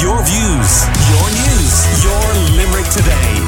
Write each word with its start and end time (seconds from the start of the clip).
Your 0.00 0.22
views, 0.24 0.84
your 1.08 1.30
news, 1.30 2.02
your 2.02 2.34
Limerick 2.56 2.88
today. 2.90 3.38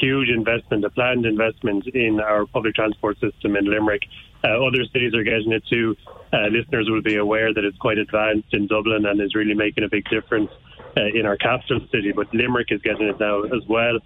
huge 0.00 0.30
investment, 0.30 0.84
a 0.86 0.90
planned 0.90 1.26
investment 1.26 1.86
in 1.88 2.18
our 2.18 2.46
public 2.46 2.74
transport 2.74 3.20
system 3.20 3.56
in 3.56 3.66
Limerick. 3.66 4.02
Uh, 4.42 4.66
other 4.66 4.84
cities 4.90 5.14
are 5.14 5.22
getting 5.22 5.52
it 5.52 5.64
too. 5.68 5.96
Uh, 6.32 6.46
listeners 6.50 6.88
will 6.88 7.02
be 7.02 7.16
aware 7.16 7.52
that 7.52 7.62
it's 7.62 7.76
quite 7.76 7.98
advanced 7.98 8.48
in 8.52 8.66
Dublin 8.66 9.04
and 9.04 9.20
is 9.20 9.34
really 9.34 9.54
making 9.54 9.84
a 9.84 9.88
big 9.88 10.08
difference 10.08 10.50
uh, 10.96 11.04
in 11.14 11.26
our 11.26 11.36
capital 11.36 11.80
city. 11.92 12.10
But 12.12 12.32
Limerick 12.32 12.68
is 12.70 12.80
getting 12.80 13.06
it 13.06 13.20
now 13.20 13.42
as 13.42 13.66
well. 13.68 13.98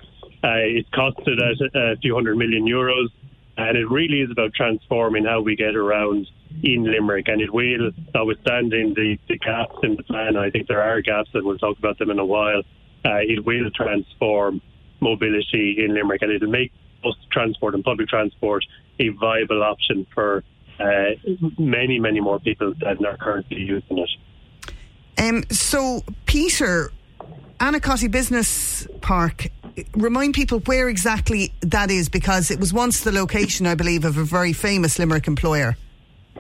Uh, 0.47 0.63
it's 0.63 0.89
costed 0.91 1.41
at 1.43 1.75
a 1.75 1.97
few 1.97 2.15
hundred 2.15 2.37
million 2.37 2.65
euros, 2.65 3.09
and 3.57 3.77
it 3.77 3.91
really 3.91 4.21
is 4.21 4.31
about 4.31 4.55
transforming 4.55 5.25
how 5.25 5.41
we 5.41 5.57
get 5.57 5.75
around 5.75 6.29
in 6.63 6.85
Limerick. 6.85 7.27
And 7.27 7.41
it 7.41 7.53
will, 7.53 7.91
notwithstanding 8.15 8.95
the, 8.95 9.19
the 9.29 9.39
gaps 9.39 9.75
in 9.83 9.97
the 9.97 10.05
plan, 10.05 10.37
I 10.37 10.51
think 10.51 10.69
there 10.69 10.81
are 10.81 11.01
gaps, 11.01 11.31
and 11.35 11.45
we'll 11.45 11.59
talk 11.59 11.79
about 11.79 11.99
them 11.99 12.11
in 12.11 12.21
a 12.21 12.25
while. 12.25 12.63
Uh, 13.05 13.19
it 13.23 13.45
will 13.45 13.71
transform 13.75 14.63
mobility 15.01 15.85
in 15.85 15.95
Limerick, 15.95 16.23
and 16.23 16.31
it'll 16.31 16.49
make 16.49 16.71
bus 17.03 17.17
transport 17.33 17.75
and 17.75 17.83
public 17.83 18.09
transport 18.09 18.65
a 19.01 19.09
viable 19.09 19.65
option 19.65 20.07
for 20.15 20.45
uh, 20.79 21.11
many, 21.59 21.99
many 21.99 22.21
more 22.21 22.39
people 22.39 22.73
than 22.81 23.05
are 23.05 23.17
currently 23.17 23.63
using 23.63 23.99
it. 23.99 24.11
Um, 25.19 25.43
so, 25.51 26.05
Peter, 26.27 26.93
Annacotty 27.59 28.09
Business 28.11 28.87
Park 29.01 29.49
remind 29.95 30.35
people 30.35 30.61
where 30.61 30.89
exactly 30.89 31.53
that 31.61 31.91
is 31.91 32.09
because 32.09 32.51
it 32.51 32.59
was 32.59 32.73
once 32.73 33.01
the 33.01 33.13
location, 33.13 33.67
I 33.67 33.75
believe, 33.75 34.05
of 34.05 34.17
a 34.17 34.25
very 34.25 34.53
famous 34.53 34.99
Limerick 34.99 35.27
employer. 35.27 35.77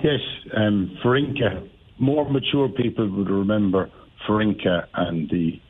Yes, 0.02 0.20
um, 0.54 0.96
Ferenka. 1.02 1.68
More 1.98 2.28
mature 2.28 2.68
people 2.68 3.08
would 3.08 3.30
remember 3.30 3.90
Ferenka 4.26 4.86
and 4.94 5.28
the 5.30 5.60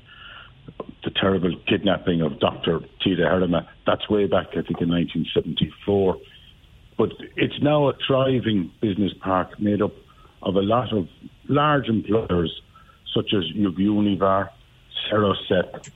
the 1.04 1.10
terrible 1.10 1.54
kidnapping 1.68 2.20
of 2.20 2.40
Dr. 2.40 2.80
Tiede 3.00 3.20
Herrema. 3.20 3.66
That's 3.86 4.10
way 4.10 4.26
back, 4.26 4.48
I 4.50 4.62
think, 4.62 4.80
in 4.80 4.90
1974. 4.90 6.16
But 6.98 7.10
it's 7.36 7.62
now 7.62 7.88
a 7.88 7.92
thriving 8.04 8.72
business 8.80 9.12
park 9.20 9.60
made 9.60 9.80
up 9.80 9.92
of 10.42 10.56
a 10.56 10.62
lot 10.62 10.92
of 10.92 11.08
large 11.48 11.88
employers 11.88 12.60
such 13.14 13.32
as 13.34 13.44
Univar, 13.56 14.50
Serosep, 15.08 15.88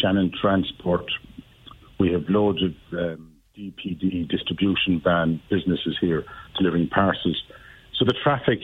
Shannon 0.00 0.32
Transport. 0.40 1.10
We 1.98 2.12
have 2.12 2.24
loads 2.28 2.62
of 2.62 2.72
um, 2.98 3.32
DPD 3.56 4.28
distribution 4.28 5.00
van 5.02 5.40
businesses 5.50 5.96
here 6.00 6.24
delivering 6.56 6.88
parcels. 6.88 7.42
So 7.98 8.04
the 8.04 8.14
traffic 8.22 8.60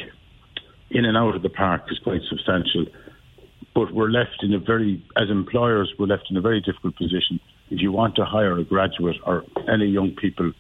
in 0.91 1.05
and 1.05 1.17
out 1.17 1.35
of 1.35 1.43
the 1.43 1.51
park 1.51 1.83
is 1.91 1.99
quite 1.99 2.23
substantial. 2.29 2.87
But 3.75 3.93
we're 3.93 4.11
left 4.11 4.43
in 4.43 4.55
a 4.55 4.59
very, 4.59 5.05
as 5.17 5.31
employers, 5.31 5.93
we're 5.99 6.07
left 6.07 6.25
in 6.31 6.37
a 6.37 6.41
very 6.41 6.61
difficult 6.61 6.97
position. 6.97 7.39
If 7.71 7.81
you 7.81 7.93
want 7.93 8.17
to 8.17 8.25
hire 8.25 8.59
a 8.59 8.65
graduate 8.65 9.17
or 9.27 9.45
any 9.71 9.87
young 9.87 10.17
people 10.21 10.53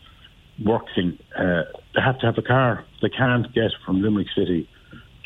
working, 0.64 1.18
uh, 1.36 1.62
they 1.94 2.02
have 2.04 2.18
to 2.20 2.26
have 2.26 2.36
a 2.38 2.42
car. 2.42 2.84
They 3.00 3.08
can't 3.08 3.52
get 3.54 3.70
from 3.84 4.02
Limerick 4.02 4.28
City 4.36 4.68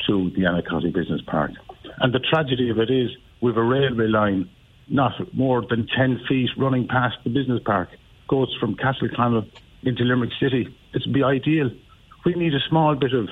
to 0.07 0.31
the 0.31 0.43
Annacotty 0.43 0.93
Business 0.93 1.21
Park. 1.27 1.51
And 1.99 2.13
the 2.13 2.19
tragedy 2.19 2.69
of 2.69 2.79
it 2.79 2.89
is 2.89 3.09
we've 3.41 3.57
a 3.57 3.63
railway 3.63 4.07
line 4.07 4.49
not 4.87 5.13
more 5.33 5.63
than 5.67 5.87
10 5.87 6.21
feet 6.27 6.49
running 6.57 6.87
past 6.87 7.17
the 7.23 7.29
business 7.29 7.61
park, 7.65 7.89
goes 8.27 8.55
from 8.59 8.75
Castleconnell 8.75 9.49
into 9.83 10.03
Limerick 10.03 10.31
City. 10.39 10.75
It'd 10.93 11.13
be 11.13 11.23
ideal. 11.23 11.69
We 12.25 12.33
need 12.35 12.53
a 12.53 12.59
small 12.69 12.95
bit 12.95 13.13
of 13.13 13.29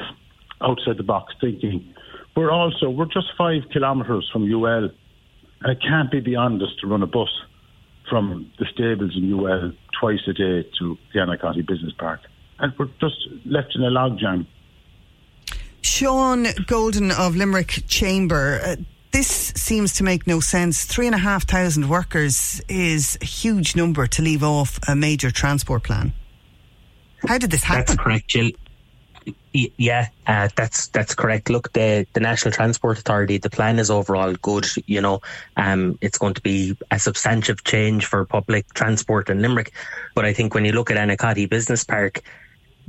outside 0.61 0.97
the 0.97 1.03
box 1.03 1.33
thinking. 1.39 1.93
We're 2.35 2.51
also, 2.51 2.89
we're 2.89 3.05
just 3.05 3.27
five 3.37 3.63
kilometres 3.71 4.29
from 4.31 4.51
UL, 4.51 4.89
and 5.61 5.71
it 5.71 5.81
can't 5.81 6.11
be 6.11 6.19
beyond 6.19 6.61
us 6.61 6.69
to 6.81 6.87
run 6.87 7.03
a 7.03 7.07
bus 7.07 7.29
from 8.09 8.51
the 8.59 8.65
stables 8.73 9.15
in 9.15 9.33
UL 9.33 9.71
twice 9.99 10.19
a 10.27 10.33
day 10.33 10.67
to 10.79 10.97
the 11.13 11.19
Annacotty 11.19 11.65
Business 11.65 11.93
Park. 11.97 12.21
And 12.59 12.73
we're 12.77 12.89
just 12.99 13.27
left 13.45 13.75
in 13.75 13.83
a 13.83 13.89
logjam. 13.89 14.45
Sean 15.81 16.47
Golden 16.67 17.11
of 17.11 17.35
Limerick 17.35 17.83
Chamber. 17.87 18.61
Uh, 18.63 18.75
this 19.11 19.27
seems 19.55 19.93
to 19.95 20.03
make 20.03 20.25
no 20.27 20.39
sense. 20.39 20.85
Three 20.85 21.05
and 21.05 21.15
a 21.15 21.19
half 21.19 21.47
thousand 21.47 21.89
workers 21.89 22.61
is 22.67 23.17
a 23.21 23.25
huge 23.25 23.75
number 23.75 24.07
to 24.07 24.21
leave 24.21 24.43
off 24.43 24.79
a 24.87 24.95
major 24.95 25.31
transport 25.31 25.83
plan. 25.83 26.13
How 27.27 27.37
did 27.37 27.51
this 27.51 27.63
happen? 27.63 27.85
That's 27.87 28.03
correct, 28.03 28.27
Jill. 28.27 28.51
Yeah, 29.53 30.07
uh, 30.25 30.47
that's 30.55 30.87
that's 30.87 31.13
correct. 31.13 31.49
Look, 31.49 31.73
the 31.73 32.07
the 32.13 32.21
National 32.21 32.53
Transport 32.53 32.97
Authority, 32.97 33.37
the 33.37 33.49
plan 33.49 33.79
is 33.79 33.91
overall 33.91 34.33
good. 34.41 34.65
You 34.87 35.01
know, 35.01 35.21
um, 35.57 35.97
it's 36.01 36.17
going 36.17 36.33
to 36.35 36.41
be 36.41 36.75
a 36.89 36.97
substantive 36.97 37.63
change 37.63 38.05
for 38.05 38.25
public 38.25 38.73
transport 38.73 39.29
in 39.29 39.41
Limerick. 39.41 39.73
But 40.15 40.25
I 40.25 40.33
think 40.33 40.55
when 40.55 40.65
you 40.65 40.71
look 40.71 40.89
at 40.89 40.97
Annacotty 40.97 41.49
Business 41.49 41.83
Park, 41.83 42.21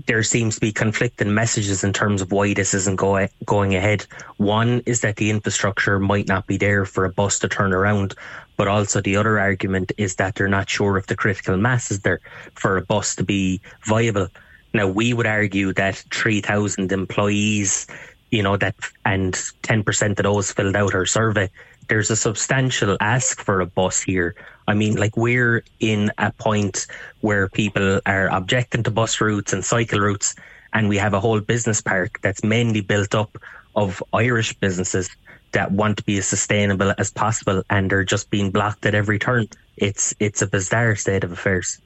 there 0.06 0.22
seems 0.22 0.56
to 0.56 0.60
be 0.60 0.72
conflicting 0.72 1.34
messages 1.34 1.84
in 1.84 1.92
terms 1.92 2.22
of 2.22 2.32
why 2.32 2.54
this 2.54 2.74
isn't 2.74 2.96
go, 2.96 3.26
going 3.44 3.74
ahead. 3.74 4.06
One 4.36 4.82
is 4.86 5.00
that 5.02 5.16
the 5.16 5.30
infrastructure 5.30 5.98
might 5.98 6.26
not 6.26 6.46
be 6.46 6.56
there 6.56 6.84
for 6.84 7.04
a 7.04 7.12
bus 7.12 7.38
to 7.40 7.48
turn 7.48 7.72
around, 7.72 8.14
but 8.56 8.68
also 8.68 9.00
the 9.00 9.16
other 9.16 9.38
argument 9.38 9.92
is 9.96 10.16
that 10.16 10.34
they're 10.34 10.48
not 10.48 10.68
sure 10.68 10.96
if 10.96 11.06
the 11.06 11.16
critical 11.16 11.56
mass 11.56 11.90
is 11.90 12.00
there 12.00 12.20
for 12.54 12.76
a 12.76 12.82
bus 12.82 13.14
to 13.16 13.24
be 13.24 13.60
viable. 13.86 14.28
Now, 14.74 14.88
we 14.88 15.12
would 15.12 15.26
argue 15.26 15.72
that 15.74 15.96
3,000 16.12 16.92
employees, 16.92 17.86
you 18.30 18.42
know, 18.42 18.56
that 18.56 18.74
and 19.04 19.34
10% 19.34 20.10
of 20.10 20.16
those 20.16 20.52
filled 20.52 20.76
out 20.76 20.94
our 20.94 21.06
survey 21.06 21.50
there's 21.92 22.10
a 22.10 22.16
substantial 22.16 22.96
ask 23.02 23.42
for 23.42 23.60
a 23.60 23.66
bus 23.66 24.00
here. 24.00 24.34
I 24.66 24.72
mean, 24.72 24.96
like 24.96 25.14
we're 25.14 25.62
in 25.78 26.10
a 26.16 26.32
point 26.32 26.86
where 27.20 27.50
people 27.50 28.00
are 28.06 28.28
objecting 28.28 28.82
to 28.84 28.90
bus 28.90 29.20
routes 29.20 29.52
and 29.52 29.62
cycle 29.62 30.00
routes, 30.00 30.34
and 30.72 30.88
we 30.88 30.96
have 30.96 31.12
a 31.12 31.20
whole 31.20 31.40
business 31.40 31.82
park 31.82 32.18
that's 32.22 32.42
mainly 32.42 32.80
built 32.80 33.14
up 33.14 33.36
of 33.76 34.02
Irish 34.14 34.54
businesses 34.54 35.10
that 35.52 35.70
want 35.70 35.98
to 35.98 36.02
be 36.04 36.16
as 36.16 36.24
sustainable 36.24 36.94
as 36.96 37.10
possible, 37.10 37.62
and 37.68 37.90
they're 37.90 38.04
just 38.04 38.30
being 38.30 38.50
blocked 38.50 38.86
at 38.86 38.94
every 38.94 39.18
turn. 39.18 39.48
It's 39.76 40.14
it's 40.18 40.40
a 40.40 40.46
bizarre 40.46 40.96
state 40.96 41.24
of 41.24 41.32
affairs. 41.32 41.78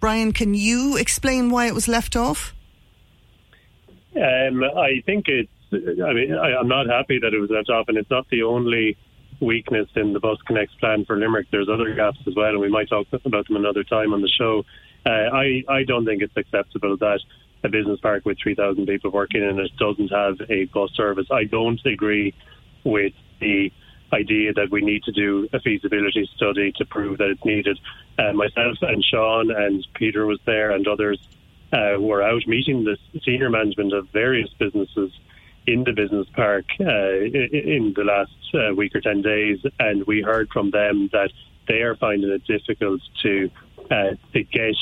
Brian, 0.00 0.32
can 0.32 0.54
you 0.54 0.96
explain 0.96 1.50
why 1.50 1.68
it 1.68 1.74
was 1.74 1.86
left 1.86 2.16
off? 2.16 2.52
Um, 4.16 4.64
I 4.64 5.04
think 5.06 5.28
it's. 5.28 5.52
I 5.72 6.12
mean, 6.12 6.34
I, 6.34 6.56
I'm 6.58 6.66
not 6.66 6.88
happy 6.88 7.20
that 7.20 7.32
it 7.32 7.38
was 7.38 7.50
left 7.50 7.70
off, 7.70 7.86
and 7.86 7.96
it's 7.96 8.10
not 8.10 8.28
the 8.28 8.42
only 8.42 8.98
weakness 9.42 9.88
in 9.96 10.12
the 10.12 10.20
Bus 10.20 10.38
Connects 10.46 10.74
plan 10.76 11.04
for 11.04 11.16
Limerick. 11.16 11.48
There's 11.50 11.68
other 11.68 11.94
gaps 11.94 12.18
as 12.26 12.34
well, 12.34 12.50
and 12.50 12.60
we 12.60 12.68
might 12.68 12.88
talk 12.88 13.06
about 13.24 13.46
them 13.46 13.56
another 13.56 13.84
time 13.84 14.14
on 14.14 14.22
the 14.22 14.28
show. 14.28 14.64
Uh, 15.04 15.10
I, 15.10 15.64
I 15.68 15.82
don't 15.84 16.06
think 16.06 16.22
it's 16.22 16.36
acceptable 16.36 16.96
that 16.96 17.20
a 17.64 17.68
business 17.68 18.00
park 18.00 18.24
with 18.24 18.38
3,000 18.42 18.86
people 18.86 19.10
working 19.10 19.42
in 19.42 19.58
it 19.58 19.76
doesn't 19.76 20.08
have 20.08 20.40
a 20.48 20.64
bus 20.66 20.90
service. 20.94 21.26
I 21.30 21.44
don't 21.44 21.80
agree 21.84 22.34
with 22.84 23.12
the 23.40 23.70
idea 24.12 24.52
that 24.52 24.70
we 24.70 24.82
need 24.82 25.02
to 25.04 25.12
do 25.12 25.48
a 25.52 25.60
feasibility 25.60 26.28
study 26.36 26.72
to 26.76 26.84
prove 26.84 27.18
that 27.18 27.30
it's 27.30 27.44
needed. 27.44 27.78
Uh, 28.18 28.32
myself 28.32 28.76
and 28.82 29.04
Sean 29.04 29.50
and 29.50 29.86
Peter 29.94 30.26
was 30.26 30.38
there 30.44 30.70
and 30.70 30.86
others 30.86 31.18
uh, 31.72 31.96
were 31.98 32.22
out 32.22 32.46
meeting 32.46 32.84
the 32.84 32.96
senior 33.24 33.48
management 33.48 33.92
of 33.92 34.08
various 34.10 34.50
businesses 34.58 35.10
in 35.66 35.84
the 35.84 35.92
business 35.92 36.26
park 36.34 36.64
uh, 36.80 36.84
in 36.84 37.92
the 37.96 38.04
last 38.04 38.32
uh, 38.54 38.74
week 38.74 38.94
or 38.94 39.00
10 39.00 39.22
days, 39.22 39.58
and 39.78 40.06
we 40.06 40.20
heard 40.22 40.48
from 40.52 40.70
them 40.70 41.08
that 41.12 41.30
they 41.68 41.82
are 41.82 41.96
finding 41.96 42.30
it 42.30 42.44
difficult 42.46 43.00
to 43.22 43.50
uh, 43.90 44.14
to 44.32 44.42
get 44.44 44.74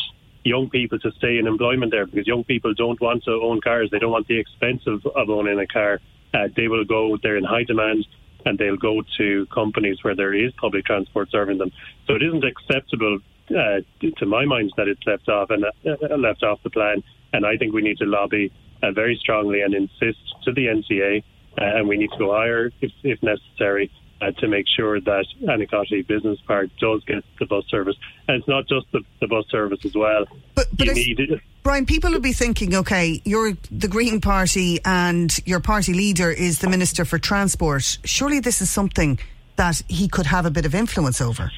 young 0.45 0.71
people 0.71 0.99
to 0.99 1.11
stay 1.13 1.39
in 1.39 1.47
employment 1.47 1.93
there 1.93 2.07
because 2.07 2.27
young 2.27 2.45
people 2.45 2.73
don't 2.75 3.01
want 3.01 3.25
to 3.25 3.33
own 3.43 3.61
cars. 3.61 3.91
They 3.91 3.99
don't 3.99 4.11
want 4.11 4.29
the 4.29 4.39
expense 4.39 4.83
of, 4.87 5.05
of 5.07 5.29
owning 5.29 5.59
a 5.59 5.67
car. 5.67 6.01
Uh, 6.33 6.49
they 6.57 6.69
will 6.69 6.85
go, 6.85 7.19
they're 7.23 7.37
in 7.37 7.45
high 7.45 7.65
demand 7.65 8.07
and 8.47 8.59
they'll 8.59 8.77
go 8.77 9.03
to 9.19 9.47
companies 9.47 9.99
where 10.03 10.15
there 10.15 10.33
is 10.33 10.53
public 10.59 10.85
transport 10.87 11.31
serving 11.31 11.59
them. 11.59 11.71
So 12.07 12.15
it 12.15 12.23
isn't 12.23 12.45
acceptable, 12.45 13.19
uh, 13.51 13.81
to 14.17 14.27
my 14.27 14.47
mind, 14.47 14.73
that 14.77 14.89
it's 14.89 15.05
left 15.07 15.29
off 15.29 15.51
and 15.51 15.65
uh, 15.65 16.17
left 16.17 16.43
off 16.43 16.63
the 16.63 16.71
plan. 16.71 17.03
And 17.33 17.45
I 17.45 17.57
think 17.57 17.75
we 17.75 17.83
need 17.83 17.99
to 17.99 18.07
lobby 18.07 18.53
uh, 18.83 18.93
very 18.93 19.17
strongly 19.21 19.63
and 19.63 19.75
insist 19.75 20.19
to 20.45 20.53
the 20.53 20.67
NTA, 20.67 21.23
uh, 21.61 21.79
and 21.79 21.89
we 21.89 21.97
need 21.97 22.11
to 22.11 22.19
go 22.19 22.33
higher 22.33 22.71
if, 22.81 22.93
if 23.03 23.23
necessary 23.23 23.91
uh, 24.21 24.31
to 24.33 24.49
make 24.49 24.67
sure 24.77 25.01
that 25.01 25.27
Annacotty 25.43 26.07
Business 26.07 26.39
Park 26.47 26.69
does 26.81 27.03
get 27.05 27.25
the 27.39 27.47
bus 27.47 27.65
service. 27.69 27.97
And 28.29 28.39
it's 28.39 28.49
not 28.49 28.69
just 28.69 28.87
the, 28.93 29.01
the 29.21 29.27
bus 29.27 29.47
service 29.51 29.85
as 29.85 29.95
well. 29.95 30.27
But, 30.55 30.67
but 30.77 30.87
you 30.87 30.95
need 30.95 31.41
Brian, 31.63 31.85
people 31.85 32.11
will 32.11 32.21
be 32.21 32.33
thinking, 32.33 32.75
okay, 32.75 33.21
you're 33.25 33.53
the 33.71 33.89
Green 33.89 34.21
Party 34.21 34.81
and 34.85 35.37
your 35.47 35.61
party 35.61 35.93
leader 35.93 36.31
is 36.31 36.61
the 36.61 36.69
Minister 36.69 37.05
for 37.05 37.19
Transport. 37.19 37.99
Surely 38.05 38.41
this 38.41 38.63
is 38.63 38.71
something 38.71 39.19
that 39.57 39.83
he 39.89 40.09
could 40.09 40.27
have 40.27 40.47
a 40.47 40.51
bit 40.51 40.65
of 40.65 40.75
influence 40.75 41.21
over. 41.21 41.51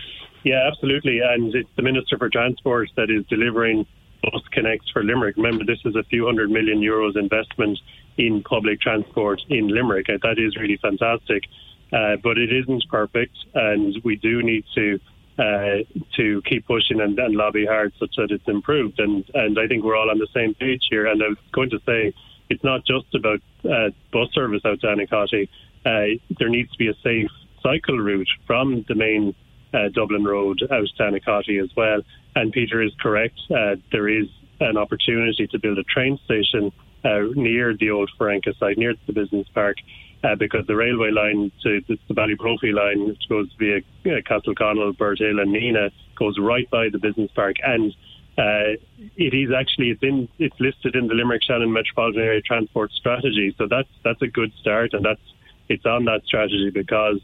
Yeah, 0.42 0.66
absolutely. 0.66 1.20
And 1.20 1.54
it's 1.54 1.68
the 1.76 1.82
Minister 1.82 2.18
for 2.18 2.28
Transport 2.28 2.88
that 2.96 3.10
is 3.10 3.24
delivering 3.26 3.86
Bus 4.22 4.42
Connects 4.52 4.90
for 4.90 5.02
Limerick. 5.02 5.36
Remember, 5.36 5.64
this 5.64 5.80
is 5.84 5.96
a 5.96 6.02
few 6.04 6.26
hundred 6.26 6.50
million 6.50 6.80
euros 6.80 7.16
investment 7.16 7.78
in 8.16 8.42
public 8.42 8.80
transport 8.80 9.40
in 9.48 9.68
Limerick. 9.68 10.06
That 10.06 10.38
is 10.38 10.56
really 10.56 10.76
fantastic. 10.76 11.44
Uh, 11.92 12.16
but 12.22 12.38
it 12.38 12.50
isn't 12.50 12.84
perfect, 12.88 13.36
and 13.54 13.94
we 14.02 14.16
do 14.16 14.42
need 14.42 14.64
to 14.74 14.98
uh, 15.38 15.78
to 16.16 16.42
keep 16.42 16.66
pushing 16.66 17.00
and, 17.00 17.18
and, 17.18 17.34
lobby 17.34 17.66
hard 17.66 17.92
such 17.98 18.14
that 18.16 18.30
it's 18.30 18.46
improved. 18.48 18.98
And 18.98 19.24
and 19.34 19.58
I 19.58 19.66
think 19.66 19.84
we're 19.84 19.96
all 19.96 20.10
on 20.10 20.18
the 20.18 20.28
same 20.34 20.54
page 20.54 20.84
here. 20.88 21.06
And 21.06 21.22
I 21.22 21.28
was 21.28 21.38
going 21.52 21.70
to 21.70 21.80
say 21.84 22.14
it's 22.48 22.64
not 22.64 22.86
just 22.86 23.14
about 23.14 23.40
uh, 23.64 23.90
bus 24.10 24.28
service 24.32 24.62
out 24.64 24.80
to 24.80 24.86
Annacotty. 24.86 25.48
Uh, 25.84 26.18
there 26.38 26.48
needs 26.48 26.70
to 26.72 26.78
be 26.78 26.88
a 26.88 26.94
safe 27.02 27.30
cycle 27.62 27.98
route 27.98 28.28
from 28.46 28.84
the 28.88 28.94
main 28.94 29.34
uh, 29.74 29.88
Dublin 29.92 30.24
Road 30.24 30.62
out 30.70 30.88
to 30.96 31.02
Annacotty 31.02 31.62
as 31.62 31.70
well. 31.76 32.02
And 32.34 32.52
Peter 32.52 32.82
is 32.82 32.92
correct. 33.00 33.38
Uh, 33.50 33.76
there 33.90 34.08
is 34.08 34.26
an 34.60 34.76
opportunity 34.76 35.46
to 35.48 35.58
build 35.58 35.78
a 35.78 35.84
train 35.84 36.18
station 36.24 36.72
near 37.04 37.76
the 37.76 37.90
old 37.90 38.10
Ferenka 38.18 38.56
site, 38.58 38.78
near 38.78 38.94
the 39.06 39.12
business 39.12 39.46
park 39.52 39.76
uh, 40.24 40.34
because 40.36 40.66
the 40.66 40.76
railway 40.76 41.10
line 41.10 41.50
to 41.62 41.80
the, 41.88 41.98
the 42.08 42.14
Ballybrophy 42.14 42.72
line, 42.72 43.06
which 43.08 43.28
goes 43.28 43.48
via 43.58 43.78
uh, 43.78 44.20
Castleconnell, 44.28 44.96
Hill, 45.18 45.40
and 45.40 45.54
Nenagh, 45.54 45.92
goes 46.16 46.38
right 46.38 46.68
by 46.70 46.88
the 46.90 46.98
business 46.98 47.30
park, 47.34 47.56
and 47.62 47.92
uh, 48.38 48.78
it 49.16 49.34
is 49.34 49.50
actually 49.54 49.90
it's 49.90 50.02
in 50.02 50.28
it's 50.38 50.58
listed 50.58 50.94
in 50.94 51.06
the 51.08 51.14
Limerick 51.14 51.42
Shannon 51.44 51.72
Metropolitan 51.72 52.22
Area 52.22 52.40
Transport 52.40 52.90
Strategy. 52.92 53.54
So 53.58 53.66
that's 53.68 53.88
that's 54.04 54.22
a 54.22 54.28
good 54.28 54.52
start, 54.60 54.94
and 54.94 55.04
that's 55.04 55.20
it's 55.68 55.84
on 55.84 56.04
that 56.06 56.22
strategy 56.24 56.70
because 56.70 57.20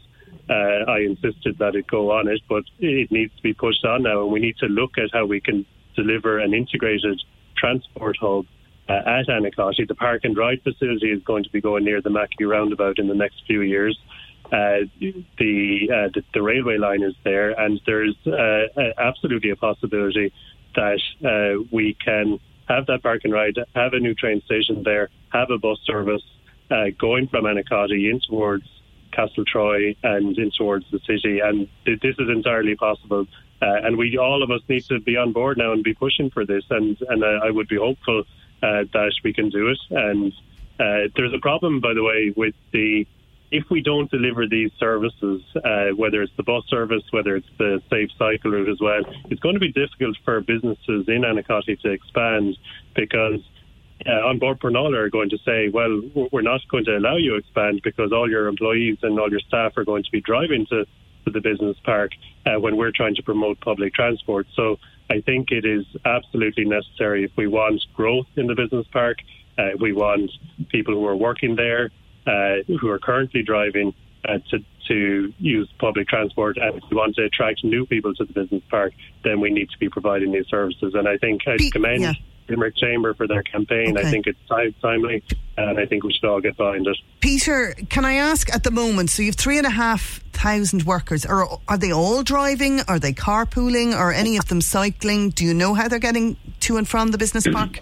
uh, 0.49 0.89
I 0.89 0.99
insisted 1.01 1.59
that 1.59 1.75
it 1.75 1.87
go 1.87 2.11
on 2.11 2.27
it, 2.27 2.41
but 2.49 2.63
it 2.79 3.11
needs 3.11 3.35
to 3.35 3.43
be 3.43 3.53
pushed 3.53 3.85
on 3.85 4.03
now, 4.03 4.23
and 4.23 4.31
we 4.31 4.39
need 4.39 4.57
to 4.57 4.65
look 4.65 4.97
at 4.97 5.09
how 5.13 5.25
we 5.25 5.39
can 5.39 5.65
deliver 5.95 6.39
an 6.39 6.53
integrated 6.53 7.21
transport 7.55 8.17
hub 8.19 8.45
uh, 8.87 8.93
at 8.93 9.27
Annacotty. 9.27 9.87
The 9.87 9.95
park 9.95 10.21
and 10.23 10.35
ride 10.35 10.61
facility 10.63 11.11
is 11.11 11.21
going 11.23 11.43
to 11.43 11.49
be 11.51 11.61
going 11.61 11.85
near 11.85 12.01
the 12.01 12.09
Mackey 12.09 12.45
roundabout 12.45 12.97
in 12.97 13.07
the 13.07 13.13
next 13.13 13.43
few 13.45 13.61
years. 13.61 13.97
Uh, 14.45 14.89
the, 14.99 15.89
uh, 15.93 16.09
the, 16.15 16.23
the 16.33 16.41
railway 16.41 16.77
line 16.77 17.03
is 17.03 17.13
there, 17.23 17.51
and 17.51 17.79
there's 17.85 18.15
uh, 18.25 18.91
absolutely 18.97 19.51
a 19.51 19.55
possibility 19.55 20.33
that 20.75 20.99
uh, 21.23 21.63
we 21.71 21.95
can 22.03 22.39
have 22.67 22.87
that 22.87 23.03
park 23.03 23.21
and 23.23 23.33
ride, 23.33 23.55
have 23.75 23.93
a 23.93 23.99
new 23.99 24.15
train 24.15 24.41
station 24.45 24.81
there, 24.83 25.09
have 25.31 25.51
a 25.51 25.59
bus 25.59 25.77
service 25.85 26.23
going 26.99 27.27
from 27.27 27.45
Annacotty 27.45 28.09
in 28.11 28.19
towards 28.27 28.63
Castletroy 29.11 29.95
and 30.03 30.37
in 30.37 30.51
towards 30.51 30.85
the 30.91 30.99
city, 30.99 31.39
and 31.39 31.67
th- 31.85 31.99
this 32.01 32.15
is 32.19 32.29
entirely 32.29 32.75
possible. 32.75 33.25
and 33.61 33.97
we 33.97 34.17
all 34.17 34.41
of 34.43 34.51
us 34.51 34.61
need 34.69 34.85
to 34.85 34.99
be 34.99 35.17
on 35.17 35.33
board 35.33 35.57
now 35.57 35.73
and 35.73 35.83
be 35.83 35.93
pushing 35.93 36.29
for 36.29 36.45
this. 36.45 36.63
And 36.69 36.97
and 37.09 37.23
I 37.23 37.49
would 37.51 37.67
be 37.67 37.77
hopeful 37.77 38.23
uh, 38.61 38.83
that 38.93 39.13
we 39.23 39.33
can 39.33 39.49
do 39.49 39.69
it. 39.69 39.79
And 39.89 40.33
uh, 40.79 41.09
there's 41.15 41.33
a 41.33 41.39
problem, 41.39 41.79
by 41.79 41.93
the 41.93 42.03
way, 42.03 42.33
with 42.35 42.55
the 42.71 43.05
if 43.51 43.65
we 43.71 43.81
don't 43.81 44.11
deliver 44.11 44.47
these 44.47 44.71
services, 44.79 45.41
uh, 45.55 45.87
whether 45.95 46.21
it's 46.21 46.33
the 46.37 46.43
bus 46.43 46.63
service, 46.67 47.03
whether 47.11 47.35
it's 47.35 47.49
the 47.57 47.81
safe 47.89 48.09
cycle 48.17 48.51
route 48.51 48.69
as 48.69 48.79
well, 48.79 49.01
it's 49.29 49.39
going 49.39 49.55
to 49.55 49.59
be 49.59 49.71
difficult 49.71 50.15
for 50.23 50.39
businesses 50.41 51.07
in 51.07 51.23
Annacotty 51.23 51.79
to 51.81 51.89
expand 51.89 52.57
because 52.95 53.39
uh, 54.05 54.29
An 54.29 54.39
Bord 54.39 54.59
Pleanála 54.59 54.97
are 54.97 55.09
going 55.09 55.29
to 55.29 55.37
say, 55.39 55.69
well, 55.69 56.01
we're 56.31 56.41
not 56.41 56.61
going 56.69 56.85
to 56.85 56.97
allow 56.97 57.17
you 57.17 57.31
to 57.31 57.37
expand 57.37 57.81
because 57.83 58.11
all 58.11 58.29
your 58.29 58.47
employees 58.47 58.97
and 59.01 59.19
all 59.19 59.29
your 59.29 59.41
staff 59.41 59.77
are 59.77 59.83
going 59.83 60.03
to 60.03 60.11
be 60.11 60.21
driving 60.21 60.65
to, 60.67 60.85
to 61.25 61.31
the 61.31 61.41
business 61.41 61.77
park 61.83 62.11
uh, 62.45 62.59
when 62.59 62.77
we're 62.77 62.91
trying 62.91 63.15
to 63.15 63.23
promote 63.23 63.59
public 63.59 63.93
transport. 63.93 64.47
So 64.55 64.77
I 65.09 65.21
think 65.21 65.51
it 65.51 65.65
is 65.65 65.85
absolutely 66.05 66.65
necessary 66.65 67.25
if 67.25 67.31
we 67.35 67.47
want 67.47 67.81
growth 67.93 68.27
in 68.35 68.47
the 68.47 68.55
business 68.55 68.87
park, 68.91 69.17
uh, 69.57 69.71
we 69.79 69.91
want 69.91 70.31
people 70.69 70.93
who 70.93 71.05
are 71.05 71.15
working 71.15 71.55
there, 71.55 71.91
uh, 72.25 72.63
who 72.79 72.89
are 72.89 72.99
currently 72.99 73.43
driving, 73.43 73.93
uh, 74.27 74.37
to, 74.49 74.59
to 74.87 75.33
use 75.39 75.69
public 75.79 76.07
transport. 76.07 76.57
And 76.57 76.75
if 76.75 76.83
we 76.89 76.95
want 76.95 77.15
to 77.15 77.25
attract 77.25 77.63
new 77.63 77.85
people 77.85 78.13
to 78.15 78.25
the 78.25 78.33
business 78.33 78.63
park, 78.69 78.93
then 79.23 79.41
we 79.41 79.49
need 79.49 79.69
to 79.71 79.77
be 79.77 79.89
providing 79.89 80.31
these 80.31 80.47
services. 80.47 80.93
And 80.95 81.07
I 81.07 81.17
think 81.17 81.41
I 81.47 81.57
commend. 81.71 82.01
Yeah. 82.01 82.13
Limerick 82.49 82.75
Chamber 82.75 83.13
for 83.13 83.27
their 83.27 83.43
campaign. 83.43 83.97
Okay. 83.97 84.07
I 84.07 84.11
think 84.11 84.27
it's 84.27 84.39
timely, 84.81 85.23
and 85.57 85.79
I 85.79 85.85
think 85.85 86.03
we 86.03 86.13
should 86.13 86.27
all 86.27 86.41
get 86.41 86.57
behind 86.57 86.87
it. 86.87 86.97
Peter, 87.19 87.75
can 87.89 88.05
I 88.05 88.13
ask 88.13 88.53
at 88.53 88.63
the 88.63 88.71
moment? 88.71 89.09
So 89.09 89.21
you 89.21 89.29
have 89.29 89.35
three 89.35 89.57
and 89.57 89.67
a 89.67 89.71
half 89.71 90.23
thousand 90.33 90.83
workers. 90.83 91.25
Are 91.25 91.47
are 91.67 91.77
they 91.77 91.91
all 91.91 92.23
driving? 92.23 92.81
Are 92.87 92.99
they 92.99 93.13
carpooling? 93.13 93.97
Or 93.97 94.11
any 94.11 94.37
of 94.37 94.47
them 94.47 94.61
cycling? 94.61 95.29
Do 95.29 95.45
you 95.45 95.53
know 95.53 95.73
how 95.73 95.87
they're 95.87 95.99
getting 95.99 96.37
to 96.61 96.77
and 96.77 96.87
from 96.87 97.11
the 97.11 97.17
business 97.17 97.45
park? 97.51 97.79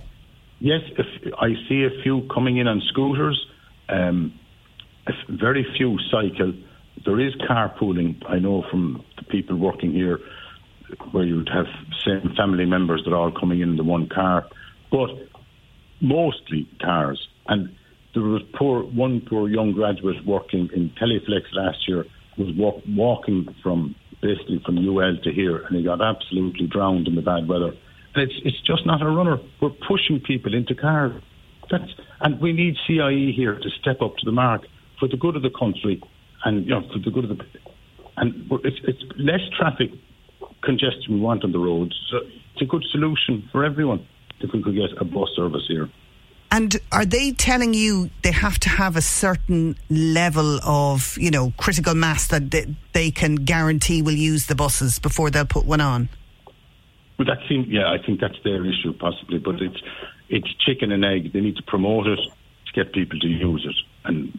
Yes, 0.60 0.82
if 0.98 1.34
I 1.40 1.50
see 1.70 1.84
a 1.84 2.02
few 2.04 2.28
coming 2.34 2.58
in 2.58 2.68
on 2.68 2.82
scooters. 2.90 3.46
Um, 3.90 4.34
very 5.30 5.66
few 5.78 5.98
cycle. 6.12 6.54
There 7.06 7.20
is 7.20 7.34
carpooling. 7.50 8.22
I 8.28 8.40
know 8.40 8.64
from 8.70 9.04
the 9.18 9.24
people 9.24 9.56
working 9.56 9.92
here 9.94 10.20
where 11.12 11.24
you'd 11.24 11.50
have 11.50 11.68
same 12.08 12.34
family 12.36 12.66
members 12.66 13.04
that 13.06 13.12
are 13.12 13.18
all 13.18 13.32
coming 13.32 13.62
in 13.62 13.76
the 13.76 13.84
one 13.84 14.08
car, 14.08 14.46
but 14.92 15.10
mostly 16.02 16.68
cars. 16.82 17.28
And 17.48 17.76
there 18.14 18.24
was 18.24 18.42
poor 18.58 18.84
one 18.84 19.22
poor 19.22 19.50
young 19.50 19.74
graduate 19.74 20.26
working 20.26 20.70
in 20.74 20.92
Teleflex 21.02 21.44
last 21.54 21.88
year 21.88 22.06
was 22.38 22.54
walk, 22.56 22.82
walking 22.88 23.54
from 23.62 23.96
basically 24.22 24.62
from 24.66 24.78
UL 24.78 25.18
to 25.24 25.32
here, 25.32 25.58
and 25.58 25.76
he 25.76 25.84
got 25.84 26.02
absolutely 26.02 26.68
drowned 26.68 27.08
in 27.08 27.16
the 27.16 27.22
bad 27.22 27.48
weather. 27.48 27.74
And 28.16 28.24
it's 28.24 28.40
it's 28.44 28.62
just 28.62 28.86
not 28.86 29.02
a 29.02 29.10
runner. 29.10 29.38
We're 29.62 29.70
pushing 29.88 30.20
people 30.20 30.54
into 30.54 30.76
cars. 30.76 31.22
That's 31.70 31.92
and 32.22 32.40
we 32.40 32.54
need 32.54 32.76
CIE 32.88 33.34
here 33.36 33.56
to 33.56 33.70
step 33.82 34.02
up 34.02 34.16
to 34.18 34.26
the 34.26 34.32
mark 34.32 34.64
for 35.00 35.08
the 35.08 35.18
good 35.18 35.36
of 35.36 35.42
the 35.42 35.52
country, 35.52 36.02
and 36.46 36.66
you 36.66 36.72
know 36.72 36.82
for 36.92 37.00
the 37.00 37.12
good 37.12 37.30
of 37.30 37.38
the 37.38 37.44
and 38.18 38.50
it's 38.64 38.78
it's 38.84 39.04
less 39.18 39.42
traffic 39.58 39.92
congestion 40.70 41.16
we 41.16 41.20
want 41.30 41.44
on 41.44 41.52
the 41.52 41.64
roads. 41.70 41.96
So 42.10 42.18
it's 42.52 42.62
a 42.62 42.70
good 42.74 42.86
solution 42.92 43.34
for 43.52 43.60
everyone 43.64 44.02
if 44.40 44.52
we 44.54 44.62
could 44.62 44.76
get 44.76 44.92
a 45.00 45.06
bus 45.06 45.30
service 45.36 45.66
here. 45.68 45.90
And 46.50 46.72
are 46.92 47.06
they 47.06 47.32
telling 47.32 47.74
you 47.74 48.10
they 48.24 48.32
have 48.32 48.58
to 48.60 48.70
have 48.70 48.96
a 48.96 49.02
certain 49.02 49.76
level 49.90 50.60
of, 50.64 51.18
you 51.18 51.32
know, 51.32 51.52
critical 51.58 51.94
mass 51.94 52.28
that 52.28 52.52
they, 52.52 52.66
they 52.94 53.12
can 53.12 53.36
guarantee 53.36 54.02
will 54.02 54.22
use 54.34 54.46
the 54.48 54.56
buses 54.56 55.00
before 55.00 55.30
they'll 55.30 55.46
put 55.58 55.66
one 55.66 55.82
on? 55.82 56.10
Well, 57.18 57.26
that 57.26 57.40
seems, 57.50 57.68
yeah, 57.68 57.92
I 57.92 57.98
think 58.04 58.22
that's 58.22 58.40
their 58.44 58.64
issue 58.66 58.94
possibly, 58.94 59.40
but 59.40 59.56
it's 59.62 59.82
it's 60.30 60.54
chicken 60.66 60.92
and 60.92 61.04
egg. 61.04 61.34
They 61.34 61.42
need 61.42 61.58
to 61.58 61.64
promote 61.64 62.06
it 62.08 62.20
to 62.20 62.72
get 62.74 62.94
people 62.94 63.18
to 63.20 63.28
use 63.28 63.66
it, 63.72 63.78
and 64.08 64.38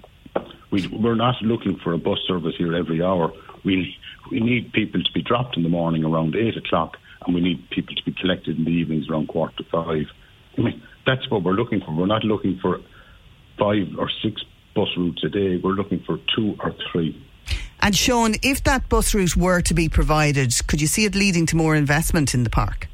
we, 0.71 0.87
we're 0.89 1.15
not 1.15 1.37
looking 1.43 1.77
for 1.83 1.93
a 1.93 1.99
bus 1.99 2.19
service 2.27 2.55
here 2.57 2.75
every 2.75 3.03
hour. 3.03 3.33
We 3.65 3.97
we 4.31 4.41
need 4.41 4.73
people 4.73 5.03
to 5.03 5.13
be 5.13 5.23
dropped 5.23 5.57
in 5.57 5.63
the 5.63 5.69
morning 5.69 6.05
around 6.05 6.35
eight 6.37 6.57
o'clock, 6.57 6.97
and 7.25 7.35
we 7.35 7.41
need 7.41 7.69
people 7.71 7.95
to 7.95 8.05
be 8.05 8.13
collected 8.13 8.59
in 8.59 8.65
the 8.65 8.71
evenings 8.71 9.09
around 9.09 9.29
quarter 9.29 9.57
to 9.57 9.65
five. 9.65 10.07
I 10.57 10.61
mean, 10.61 10.83
that's 11.07 11.31
what 11.31 11.43
we're 11.43 11.53
looking 11.53 11.81
for. 11.81 11.95
We're 11.95 12.07
not 12.07 12.25
looking 12.25 12.59
for 12.61 12.81
five 13.59 13.89
or 13.99 14.11
six 14.23 14.43
bus 14.75 14.89
routes 14.97 15.25
a 15.25 15.29
day. 15.29 15.57
We're 15.57 15.73
looking 15.73 16.01
for 16.01 16.19
two 16.35 16.57
or 16.61 16.75
three. 16.91 17.21
And 17.81 17.97
Sean, 17.97 18.35
if 18.43 18.63
that 18.65 18.89
bus 18.89 19.15
route 19.15 19.37
were 19.37 19.61
to 19.63 19.75
be 19.75 19.89
provided, 19.89 20.53
could 20.67 20.81
you 20.81 20.87
see 20.87 21.05
it 21.05 21.15
leading 21.15 21.47
to 21.47 21.57
more 21.57 21.75
investment 21.77 22.35
in 22.35 22.45
the 22.45 22.51
park? 22.51 22.89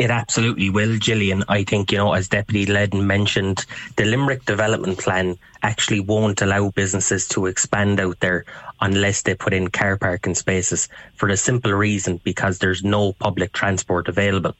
It 0.00 0.10
absolutely 0.10 0.70
will, 0.70 0.96
Gillian. 0.96 1.44
I 1.46 1.62
think, 1.62 1.92
you 1.92 1.98
know, 1.98 2.14
as 2.14 2.26
Deputy 2.26 2.64
Leddin 2.64 3.06
mentioned, 3.06 3.66
the 3.96 4.06
Limerick 4.06 4.46
Development 4.46 4.96
Plan 4.98 5.36
actually 5.62 6.00
won't 6.00 6.40
allow 6.40 6.70
businesses 6.70 7.28
to 7.28 7.44
expand 7.44 8.00
out 8.00 8.18
there 8.20 8.46
unless 8.80 9.20
they 9.20 9.34
put 9.34 9.52
in 9.52 9.68
car 9.68 9.98
parking 9.98 10.34
spaces 10.34 10.88
for 11.16 11.28
the 11.28 11.36
simple 11.36 11.74
reason 11.74 12.18
because 12.24 12.60
there's 12.60 12.82
no 12.82 13.12
public 13.12 13.52
transport 13.52 14.08
available. 14.08 14.56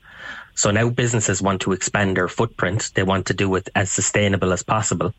So 0.56 0.72
now 0.72 0.90
businesses 0.90 1.40
want 1.40 1.62
to 1.62 1.72
expand 1.72 2.18
their 2.18 2.28
footprint. 2.28 2.90
They 2.94 3.02
want 3.02 3.24
to 3.28 3.32
do 3.32 3.54
it 3.54 3.70
as 3.74 3.90
sustainable 3.90 4.52
as 4.52 4.62
possible. 4.62 5.14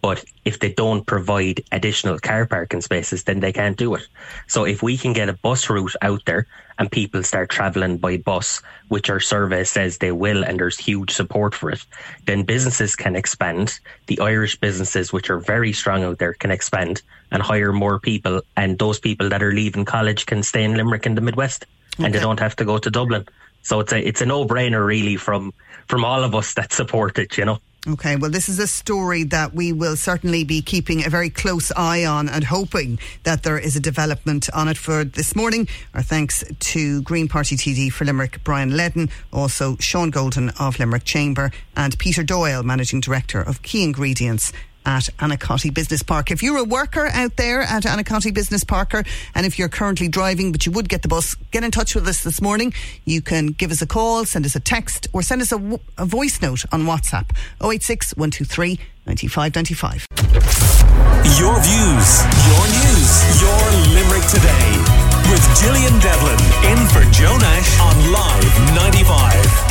But 0.00 0.24
if 0.44 0.58
they 0.58 0.72
don't 0.72 1.06
provide 1.06 1.62
additional 1.72 2.18
car 2.18 2.46
parking 2.46 2.80
spaces, 2.80 3.24
then 3.24 3.40
they 3.40 3.52
can't 3.52 3.76
do 3.76 3.94
it. 3.94 4.06
So 4.46 4.64
if 4.64 4.82
we 4.82 4.96
can 4.96 5.12
get 5.12 5.28
a 5.28 5.34
bus 5.34 5.68
route 5.68 5.94
out 6.00 6.24
there 6.24 6.46
and 6.78 6.90
people 6.90 7.22
start 7.22 7.50
traveling 7.50 7.98
by 7.98 8.16
bus, 8.16 8.62
which 8.88 9.10
our 9.10 9.20
survey 9.20 9.64
says 9.64 9.98
they 9.98 10.12
will, 10.12 10.42
and 10.42 10.58
there's 10.58 10.78
huge 10.78 11.10
support 11.10 11.54
for 11.54 11.70
it, 11.70 11.84
then 12.24 12.44
businesses 12.44 12.96
can 12.96 13.14
expand. 13.14 13.78
The 14.06 14.20
Irish 14.20 14.58
businesses, 14.58 15.12
which 15.12 15.28
are 15.28 15.38
very 15.38 15.74
strong 15.74 16.02
out 16.04 16.18
there, 16.18 16.32
can 16.32 16.50
expand 16.50 17.02
and 17.30 17.42
hire 17.42 17.72
more 17.72 18.00
people. 18.00 18.40
And 18.56 18.78
those 18.78 18.98
people 18.98 19.28
that 19.28 19.42
are 19.42 19.52
leaving 19.52 19.84
college 19.84 20.24
can 20.24 20.42
stay 20.42 20.64
in 20.64 20.74
Limerick 20.74 21.04
in 21.04 21.14
the 21.14 21.20
Midwest 21.20 21.66
okay. 21.94 22.04
and 22.06 22.14
they 22.14 22.20
don't 22.20 22.40
have 22.40 22.56
to 22.56 22.64
go 22.64 22.78
to 22.78 22.90
Dublin. 22.90 23.26
So 23.62 23.80
it's 23.80 23.92
a, 23.92 24.00
it's 24.08 24.22
a 24.22 24.26
no 24.26 24.46
brainer 24.46 24.84
really 24.84 25.16
from, 25.16 25.52
from 25.86 26.04
all 26.04 26.24
of 26.24 26.34
us 26.34 26.54
that 26.54 26.72
support 26.72 27.18
it, 27.18 27.36
you 27.36 27.44
know. 27.44 27.58
Okay, 27.88 28.16
well, 28.16 28.30
this 28.30 28.50
is 28.50 28.58
a 28.58 28.66
story 28.66 29.22
that 29.24 29.54
we 29.54 29.72
will 29.72 29.96
certainly 29.96 30.44
be 30.44 30.60
keeping 30.60 31.06
a 31.06 31.08
very 31.08 31.30
close 31.30 31.72
eye 31.72 32.04
on 32.04 32.28
and 32.28 32.44
hoping 32.44 32.98
that 33.22 33.42
there 33.42 33.58
is 33.58 33.74
a 33.74 33.80
development 33.80 34.50
on 34.52 34.68
it 34.68 34.76
for 34.76 35.02
this 35.02 35.34
morning. 35.34 35.66
Our 35.94 36.02
thanks 36.02 36.44
to 36.58 37.00
Green 37.00 37.26
Party 37.26 37.56
TD 37.56 37.90
for 37.90 38.04
Limerick, 38.04 38.44
Brian 38.44 38.76
Leddin, 38.76 39.08
also 39.32 39.76
Sean 39.78 40.10
Golden 40.10 40.50
of 40.60 40.78
Limerick 40.78 41.04
Chamber, 41.04 41.52
and 41.74 41.98
Peter 41.98 42.22
Doyle, 42.22 42.62
Managing 42.62 43.00
Director 43.00 43.40
of 43.40 43.62
Key 43.62 43.82
Ingredients 43.82 44.52
at 44.84 45.04
Annacotty 45.18 45.72
Business 45.72 46.02
Park. 46.02 46.30
If 46.30 46.42
you're 46.42 46.58
a 46.58 46.64
worker 46.64 47.06
out 47.06 47.36
there 47.36 47.62
at 47.62 47.84
Annacotty 47.84 48.32
Business 48.32 48.64
Parker 48.64 49.04
and 49.34 49.46
if 49.46 49.58
you're 49.58 49.68
currently 49.68 50.08
driving 50.08 50.52
but 50.52 50.66
you 50.66 50.72
would 50.72 50.88
get 50.88 51.02
the 51.02 51.08
bus, 51.08 51.34
get 51.50 51.64
in 51.64 51.70
touch 51.70 51.94
with 51.94 52.06
us 52.06 52.22
this 52.22 52.40
morning. 52.40 52.72
You 53.04 53.22
can 53.22 53.48
give 53.48 53.70
us 53.70 53.82
a 53.82 53.86
call, 53.86 54.24
send 54.24 54.44
us 54.44 54.54
a 54.54 54.60
text 54.60 55.08
or 55.12 55.22
send 55.22 55.42
us 55.42 55.52
a 55.52 56.06
voice 56.06 56.40
note 56.42 56.64
on 56.72 56.82
WhatsApp 56.82 57.30
086 57.62 58.16
123 58.16 58.78
9595. 59.06 60.06
Your 61.38 61.56
views, 61.60 62.08
your 62.48 62.64
news, 62.68 63.10
your 63.40 63.60
Limerick 63.94 64.26
today 64.28 65.10
with 65.30 65.42
Gillian 65.60 65.98
Devlin 66.00 66.40
in 66.72 66.78
for 66.88 67.04
Joe 67.12 67.36
Nash 67.36 67.80
on 67.80 68.12
Live 68.12 68.74
95. 68.74 69.69